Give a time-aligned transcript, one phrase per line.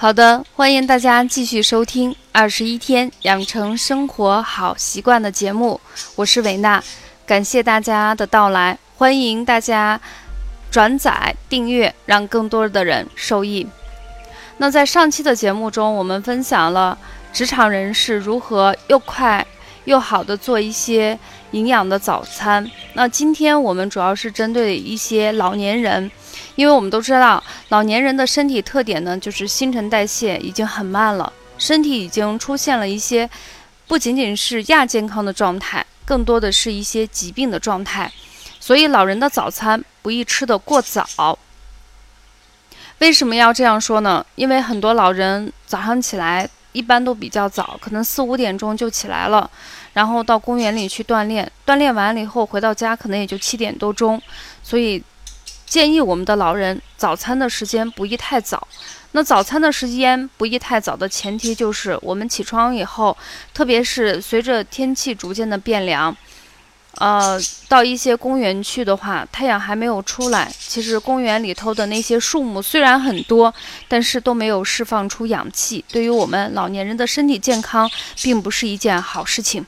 [0.00, 5.80] 好的，欢迎大家继续收听《二十一天养成生活好习惯》的节目，
[6.14, 6.80] 我是维娜，
[7.26, 10.00] 感谢大家的到来，欢迎大家
[10.70, 13.66] 转载、订阅，让更多的人受益。
[14.58, 16.96] 那在上期的节目中，我们分享了
[17.32, 19.44] 职场人士如何又快
[19.86, 21.18] 又好的做一些
[21.50, 22.64] 营养的早餐。
[22.92, 26.08] 那今天我们主要是针对一些老年人。
[26.58, 33.30] 因为我们都知道，老年人的身体特点呢，就是新陈代谢已经很慢了，身体已经出现了一些
[33.86, 38.10] 不仅仅是亚健康的状态，更多的是一些疾病的状态。
[38.58, 41.38] 所以，老人的早餐不宜吃得过早。
[42.98, 44.26] 为什么要这样说呢？
[44.34, 49.48] 因为很多老人早上起来一般都比较早，可能四五点钟就起来了，
[49.92, 54.20] 然后到公园里去锻炼，锻炼完了以后回到家可能也就七点多钟，
[54.64, 55.00] 所以。
[55.68, 58.66] 建议我们的老人早餐的时间不宜太早。
[59.12, 63.16] 那早餐的时间不宜太早的前提就是我们起床以后，
[63.54, 66.14] 特别是随着天气逐渐的变凉，
[66.96, 73.52] 呃，到一些公园去的话，太阳还没有出来，其实公园里头的那些树木虽然很多，
[73.88, 77.90] 但是都没有释放出氧气，对于我们老年人的身体健康
[78.22, 79.64] 并不是一件好事情。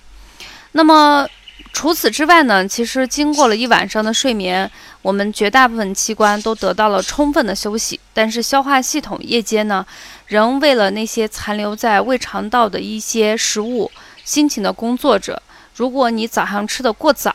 [0.73, 1.27] 那么。
[1.73, 4.71] 除此之外呢，其实经过了一晚上的睡眠，
[5.03, 7.99] 我们绝大部分器官都得到了充分的休息。
[8.13, 9.87] 但是消化系统夜间呢，
[10.27, 13.91] 仍为了那些残留在胃肠道的一些食物
[14.25, 15.43] 辛勤的工作者。
[15.75, 17.35] 如果你早上吃的过早，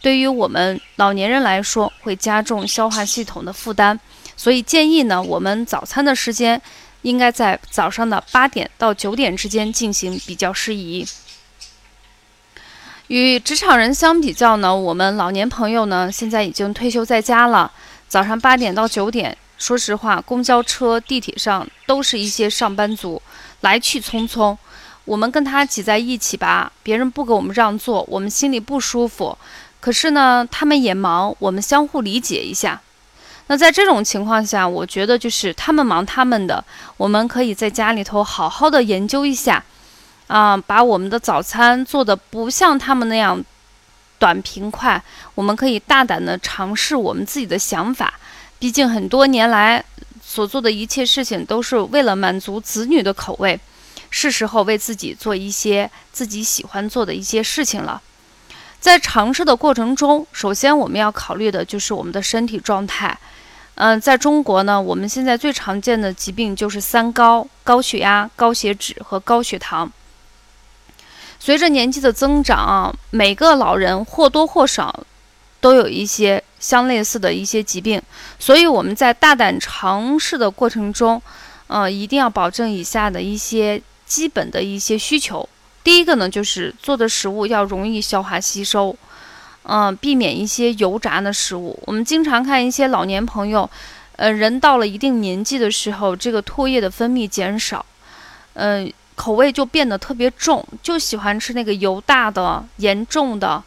[0.00, 3.98] 对于我们老年人来说会加重消化系统的负担。
[4.36, 6.60] 所以建议呢，我们早餐的时间
[7.02, 11.06] 应该在早上的八点到九点之间进行比较适宜。
[13.08, 17.70] 与职场人相比较呢，我们老年朋友呢，现在已经退休在家了。
[18.08, 23.22] 早上八点到九点，说实话，公交车、地铁上都是一些上班族，
[23.60, 24.56] 来去匆匆。
[25.04, 29.38] 我们跟他挤在一起吧，别人不给我们让座，我们心里不舒服。
[29.78, 32.80] 可是呢，他们也忙，我们相互理解一下。
[33.46, 36.64] 那在这种情况下，我觉得就是他们忙他们的，
[36.96, 39.64] 我们可以在家里头好好的研究一下。
[40.26, 43.42] 啊，把我们的早餐做的不像他们那样
[44.18, 45.02] 短平快，
[45.34, 48.14] 我们可以大胆的尝试我们自己的想法。
[48.58, 49.84] 毕竟很多年来
[50.24, 53.60] 所做的一切事情都是为了满足子女的口味，
[54.10, 58.00] 是时候为自己做一些自己喜欢做的一些事情了。
[58.80, 63.16] 在尝试的过程中，首先我们要考虑的就是我们的身体状态。
[63.74, 69.90] 嗯，在中国呢，我们现在最常见的疾病就是三高：高血压、高血脂和高血糖。
[71.46, 75.06] 随着年纪的增长，每个老人或多或少
[75.60, 78.02] 都有一些相类似的一些疾病，
[78.36, 81.22] 所以我们在大胆尝试的过程中，
[81.68, 85.48] 呃，一定要保证以下的一些基本的一些需求。
[85.84, 88.96] 第一个呢，就是做的食物要容易消化吸收，
[89.62, 91.80] 嗯，避免一些油炸的食物。
[91.86, 93.70] 我们经常看一些老年朋友，
[94.16, 97.86] 呃，人到了一定年纪的时候，这个唾液的分泌减少，
[98.54, 98.92] 嗯。
[99.16, 103.60] 口味就变得特别重，就喜欢吃那个油大的、严重的，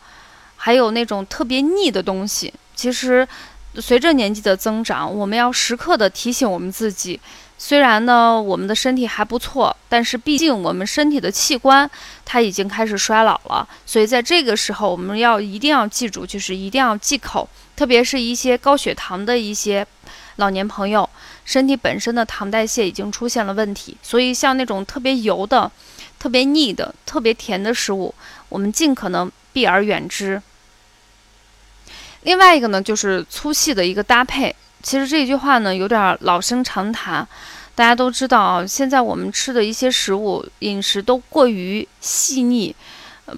[0.55, 2.53] 还有那种特别腻的东西。
[2.75, 3.27] 其实，
[3.75, 7.19] 随着年纪的增长，我们要时刻的提醒我们自己，
[7.57, 11.89] 虽然呢我们的身体还不错，但是毕竟我们身体的器官
[12.23, 13.67] 它已经开始衰老了。
[13.85, 19.85] 所以在这个时候，我们要一定要记住，就是一定要忌口，特别是一些高血糖的一些
[20.37, 21.09] 老年朋友。
[21.49, 25.71] 身体本身的糖代谢已经出现了问题，所以像那种特别油的、
[26.19, 28.13] 特别腻的、特别甜的食物，
[28.49, 30.39] 我们尽可能避而远之。
[32.21, 34.55] 另外一个呢，就是粗细的一个搭配。
[34.83, 37.27] 其实这句话呢，有点老生常谈。
[37.73, 42.75] 大家都知道啊，现在我们吃的一些食物饮食都过于细腻。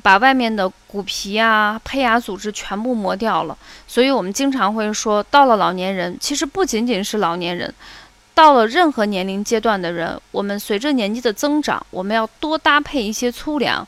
[0.04, 3.58] 把外面的骨皮啊、胚芽组织全部磨掉了，
[3.88, 7.74] 所以我们经常会说，到了老年人，其实不仅仅是老年人，
[8.34, 13.88] 到了任何年龄阶段的人，我们随着年纪的增长，我们要多搭配一些粗粮，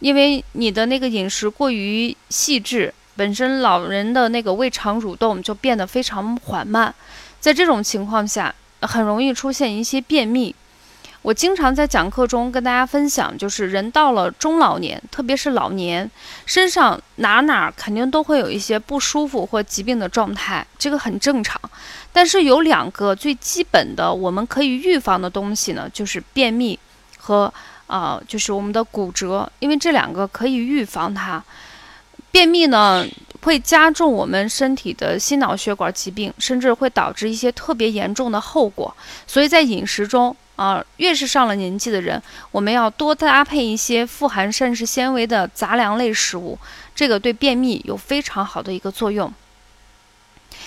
[0.00, 6.94] 因为你的那个饮食过于细致，本身老人的那个胃肠蠕动就变得非常缓慢，
[7.40, 10.54] 在这种情况下，很容易出现一些便秘。
[11.26, 16.08] 我经常在讲课中跟大家分享，就是人到了中老年，特别是老年，
[16.46, 21.60] 身上哪哪肯定都会有一些不舒服或疾病的状态，这个很正常。
[22.12, 26.78] 但是有两个最基本的我们可以预防的东西呢，就是便秘
[27.18, 27.52] 和
[27.88, 31.42] 啊，就是我们的骨折，因为这两个可以预防它。
[32.30, 33.04] 便秘呢
[33.42, 38.96] 会加重我们身体的心脑血管疾病，甚至会导致一些特别严重的后果。
[39.26, 40.36] 所以在饮食中。
[40.56, 42.20] 啊，越是上了年纪的人，
[42.50, 46.58] 我们要多搭配一些富含膳食纤维的杂粮类食物，
[46.94, 49.32] 这个对便秘有非常好的一个作用。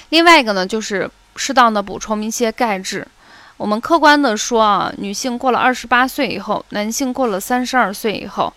[0.10, 3.08] 另外一个呢，就是适当的补充一些钙质。
[3.58, 8.54] 我们客观的说啊，女性过了二十八岁以后，男性过了三十二岁以后，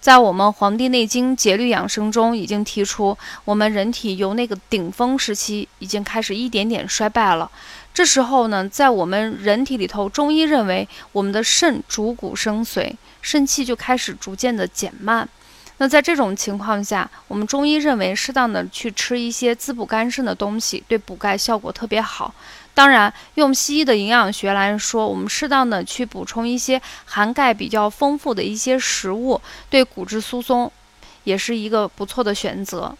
[0.00, 7.50] 在我们《黄帝内经·节律养生》中已经提出，我们人体由那个顶峰时期已经开始一点点衰败了。
[7.92, 15.28] 这时候呢，在我们人体里头，中医认为我们的肾主骨生髓，肾气就开始逐渐的减慢。
[15.78, 22.32] 那在这种情况下，我们中医认为适当的去吃一些滋补肝肾的东西，对补钙效果特别好。
[22.74, 30.70] 当然，用西医的营养学来说，我们适当的去补充一些含钙比较丰富的一些食物，对骨质疏松
[31.24, 32.94] 也是一个不错的选择。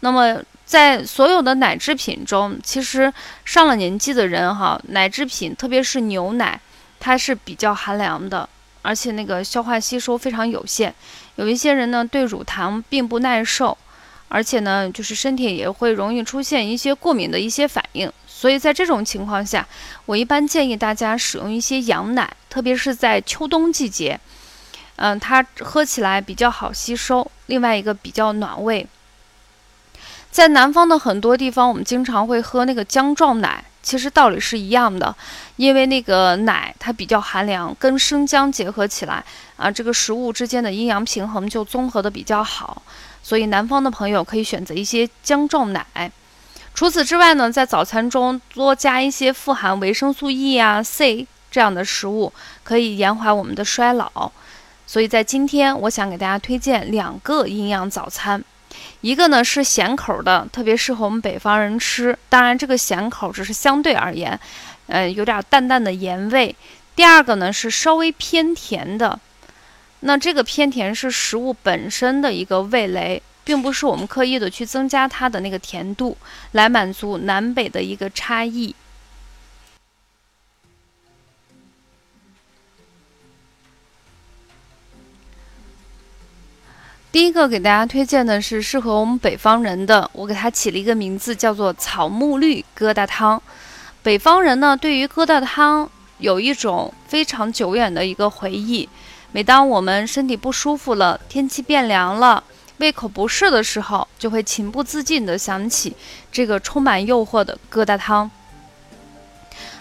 [0.00, 0.42] 那么，
[0.72, 3.12] 在所有的奶制品中，其实
[3.44, 6.58] 上了年纪的人哈，奶制品特别是牛奶，
[6.98, 8.48] 它是比较寒凉的，
[8.80, 10.94] 而且那个消化吸收非常有限。
[11.36, 13.76] 有一些人呢，对乳糖并不耐受，
[14.28, 18.10] 而且呢，就是身体也会容易出现一些过敏的一些反应。
[18.26, 19.68] 所以在这种情况下，
[20.06, 24.18] 我一般建议大家使用一些羊奶，特别是在秋冬季节，
[24.96, 28.86] 嗯，它喝起来比较好吸收，另外一个比较暖胃。
[30.32, 35.14] 在南方的很多地方，我们经常会喝那个姜撞奶，其实道理是一样的，
[35.56, 39.22] 因为那个奶它比较寒凉，跟生姜结合起来
[39.58, 42.80] 啊，这个食物之间的阴阳平衡就综合的比较好，
[43.22, 46.10] 所以南方的朋友可以选择一些姜撞奶。
[46.72, 52.32] 除此之外呢，在早餐中多加一些富含维生素 E 啊、C 这样的食物，
[52.64, 54.32] 可以延缓我们的衰老。
[54.86, 58.42] 所以在今天，我想给大家推荐两个营养早餐。
[59.00, 62.16] 一个呢是咸口的，特别适合我们北方人吃。
[62.28, 64.38] 当然，这个咸口只是相对而言，
[64.86, 66.54] 呃，有点淡淡的盐味。
[66.94, 69.18] 第二个呢是稍微偏甜的，
[70.00, 76.16] 那这个偏甜是食物本身的一个味蕾，并不是我们刻意的去增加它的那个甜度，
[76.52, 78.74] 来满足南北的一个差异。
[87.12, 93.40] 第一个给大家推荐的是适合我们北方人的，我给它起了一个名字，叫做草木绿疙瘩汤。
[94.02, 98.88] 北方人呢，对于疙瘩汤有一种非常久远的一个回忆。
[99.30, 102.42] 每当我们身体不舒服了，天气变凉了，
[102.78, 105.94] 胃口不适的时候，就会情不自禁地想起
[106.32, 108.30] 这个充满诱惑的疙瘩汤。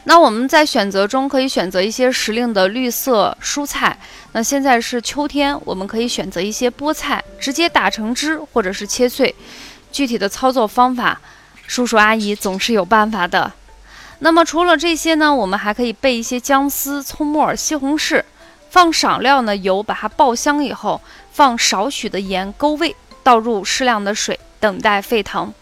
[0.06, 3.98] 那我们在选择中可以选择一些时令的绿色蔬菜。
[4.32, 9.34] 那现在是秋天，我们可以选择一些菠菜，直接打成汁或者是切碎。
[9.92, 11.22] 具体的操作方法，
[11.68, 13.52] 叔叔阿姨总是有办法的。
[14.20, 18.24] 那么除了这些呢，我们还可以备一些姜丝、葱末、西红柿，
[18.70, 21.02] 放少量的油把它爆香以后，
[21.32, 25.54] 放少许的盐勾味，倒入适量的水，等待沸腾。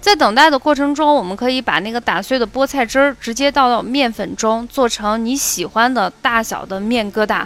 [0.00, 7.44] 在等待的过程中，我们可以把那个打碎的菠菜汁儿直接倒到面粉中，做成你喜欢的大小的面疙瘩。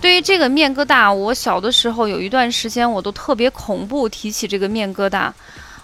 [0.00, 5.30] 对于这个面疙瘩，我小的时候有一段时间我都特别恐怖，提起这个面疙瘩。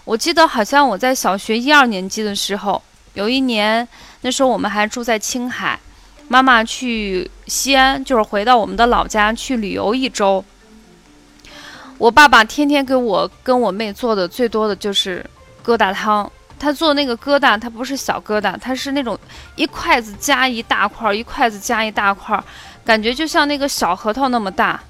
[0.05, 3.87] 我记得好像我在小学一二年级的时候，有一年，
[4.23, 5.79] 那时候我们还住在青海，
[6.29, 10.43] 妈妈去西安，就是回到我们的老家去旅游一周。
[11.99, 15.25] 我爸爸天天给我跟我妹做的最多的就是。
[15.69, 19.19] 疙瘩汤，他做那个疙瘩，它不是小疙瘩，它是那种
[19.55, 22.43] 一筷子夹一大块，一筷子夹一大块，
[22.87, 24.81] 感觉就像那个小核桃那么大。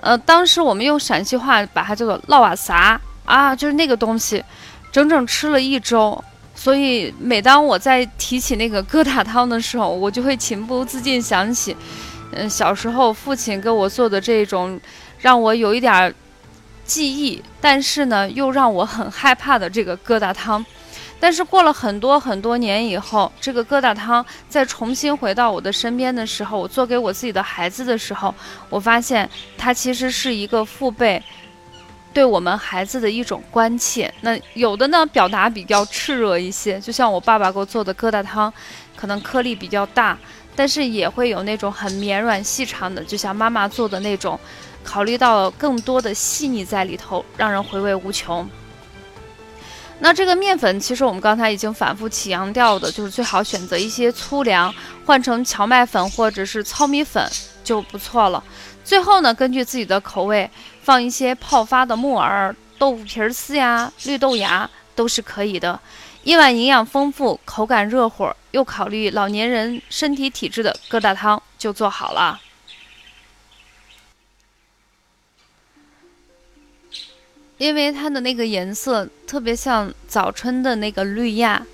[0.00, 4.42] 呃，当时我们用陕西话把它叫做烙瓦撒啊，就是那个东西，
[4.90, 6.24] 整整吃了一周。
[6.54, 11.76] 所以每当我在提起那个疙瘩汤的时候，我就会情不自禁想起，
[12.32, 14.80] 嗯，小时候父亲给我做的这种，
[15.18, 16.14] 让我有一点。
[16.86, 20.64] 记忆，但是呢，又让我很害怕的这个疙瘩汤。
[21.18, 28.34] 但是过了很多很多年以后，这个疙瘩汤再重新回到我的身边的时候，我做给我自己的孩子的时候，
[28.68, 31.20] 我发现它其实是一个父辈
[32.12, 34.12] 对我们孩子的一种关切。
[34.20, 38.52] 那有的呢，表达比较炽热一些，就像我爸爸给我做的疙瘩汤，
[38.94, 40.18] 可能颗粒比较大，
[40.56, 44.40] 但是也会有那种很绵软细长的，就像妈妈做的那种。
[44.82, 48.48] 考虑到更多的细腻在里头，让人回味无穷。
[49.98, 54.72] 那这个面粉，其实我们刚才已经反复起强调的，就是最好选择一些粗粮，
[55.04, 57.28] 换成荞麦粉或者是糙米粉
[57.64, 58.44] 就不错了。
[58.84, 60.48] 最后呢，根据自己的口味，
[60.82, 65.80] 放一些泡发的木耳、豆腐皮丝呀、绿豆芽都是可以的。
[66.26, 72.40] 一碗营养丰富、口感热乎，又考虑老年人身体体质的疙瘩汤就做好了。
[77.58, 81.64] 因为它的那个颜色特别像早春的那个绿芽，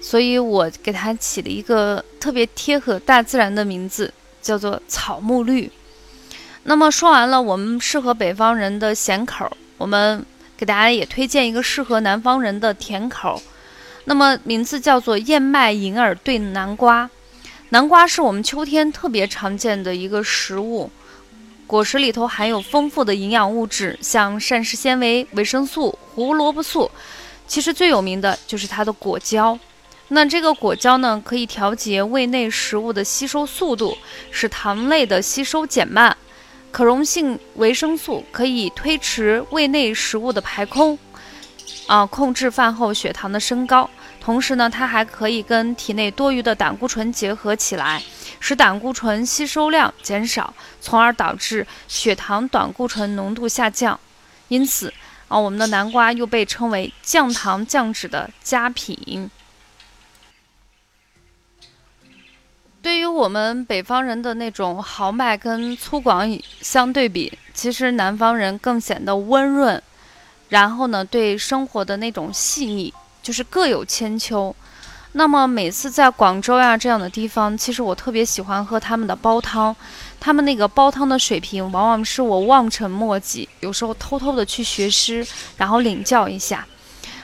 [0.00, 5.68] 所以我给它起了一个特别贴合大自然的名字，叫做草木绿。
[6.62, 10.24] 那么说完了，我们适合北方人的咸口，我们
[10.56, 13.42] 给大家也推荐一个适合南方人的甜口。
[14.04, 17.08] 那么名字叫做燕麦银耳炖南瓜。
[17.70, 20.90] 南瓜是我们秋天特别常见的一个食物。
[21.66, 26.90] 果实里头含有丰富的营养物质，像膳食纤维、维生素、胡萝卜素。
[27.46, 29.58] 其实最有名的就是它的果胶。
[30.08, 33.96] 那这个果胶呢，可以调节胃内食物的吸收速度，
[34.30, 36.14] 使糖类的吸收减慢。
[36.70, 40.98] 可溶性维生素可以推迟胃内食物的排空，
[41.86, 43.88] 啊，控制饭后血糖的升高。
[44.20, 48.02] 同时呢，它还可以跟体内多余的胆固醇结合起来。
[48.38, 53.98] 使胆固醇吸收量减少，从而导致血糖胆固醇浓度下降。
[54.48, 54.92] 因此
[55.28, 59.30] 啊，我们的南瓜又被称为降糖降脂的佳品。
[62.82, 69.80] 对于我们北方人的那种豪迈跟粗犷相对比，其实南方人更显得温润，
[70.52, 72.92] 然后呢，对生活的那种细腻，
[73.22, 74.54] 就是各有千秋。
[75.12, 79.74] 那么每次在广州呀这样的地方，其实我特别喜欢喝他们的煲汤，
[80.20, 86.66] 他们那个煲汤的水平往往是我望尘莫及，有时候偷偷的去学师，然后领教一下。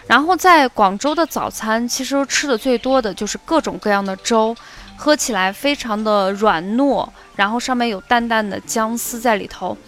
[0.07, 4.57] 然后在广州的早餐，其实吃的最多的就是各种各样的粥，
[4.99, 9.79] 喝起来非常的软糯，然后上面有淡淡的姜丝在里头。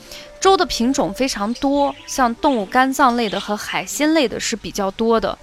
[0.40, 5.36] 粥的品种非常多，像动物肝脏类的和海鲜类的是比较多的。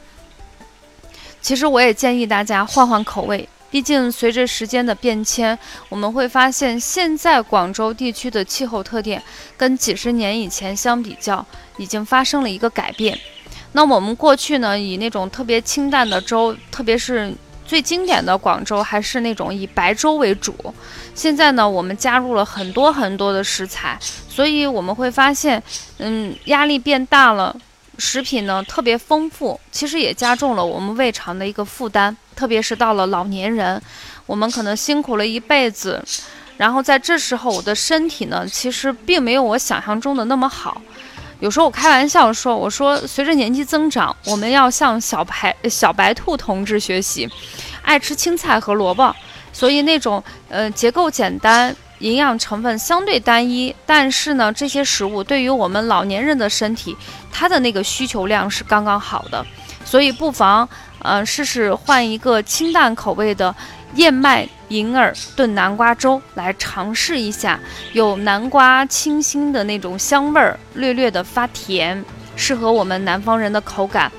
[1.42, 5.58] 其实我也建议大家换换口味，毕竟随着时间的变迁，
[5.90, 9.22] 我们会发现现在广州地区的气候特点
[9.56, 11.46] 跟几十年以前相比较，
[11.78, 13.20] 已经发生了一个改变。
[13.74, 17.32] 那我们过去呢，以那种特别清淡的粥，特别是
[17.68, 20.56] 最经典的广州，还是那种以白粥为主。
[21.14, 25.62] 现在呢，我们加入了很多很多的食材，所以我们会发现，
[25.98, 27.56] 嗯，压力变大了。
[28.00, 33.82] 食品呢特别丰富，其实也加重了我们胃肠的一个负担，特别是到了老年人，
[34.28, 36.00] 我们可能辛苦了一辈子，
[36.58, 40.80] 然后在这时候我的身体呢，其实并没有我想象中的那么好。
[41.40, 47.28] 有时候我开玩笑说，我说随着年纪增长，我们要向小白小白兔同志学习，
[47.88, 49.16] 爱吃青菜和萝卜，
[49.54, 51.74] 所以那种呃结构简单。
[52.00, 56.96] 营养成分相对单一，但是呢，这些食物对于我们老年人的身体，
[57.32, 59.44] 它的那个需求量是刚刚好的，
[59.84, 63.56] 所以不妨，呃，试试换一个清淡口味的
[63.96, 67.60] 燕麦银耳炖南瓜粥来尝试一下，
[67.94, 74.12] 有南瓜清新的那种香味儿，略略的发甜，适合我们南方人的口感。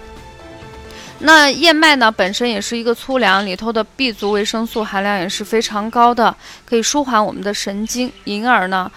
[1.20, 6.34] 那燕麦呢，本身也是一个粗粮，里头的 B 族维生素含量也是非常高的，
[6.64, 8.12] 可以舒缓我们的神经。
[8.24, 8.90] 银耳呢，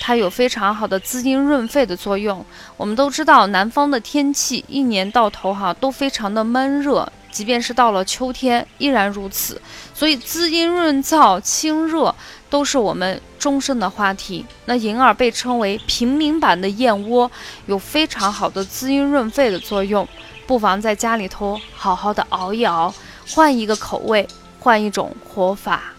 [0.00, 2.44] 它有非常好的滋阴润肺的作用。
[2.76, 9.60] 我们都知道，南方的天气一年到头哈都非常的闷热，即便是到了秋天依然如此。
[9.94, 12.12] 所以滋阴润燥、清热
[12.50, 14.44] 都是我们终身的话题。
[14.64, 17.30] 那银耳被称为平民版的燕窝，
[17.66, 20.06] 有非常好的滋阴润肺的作用。
[20.48, 22.92] 不妨在家里头好好的熬一熬，
[23.28, 24.26] 换一个口味，
[24.58, 25.92] 换一种活法。